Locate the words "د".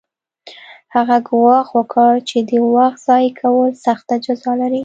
2.49-2.51